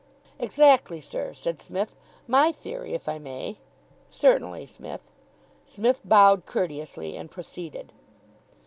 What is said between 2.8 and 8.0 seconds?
if I may?" "Certainly, Smith." Psmith bowed courteously and proceeded.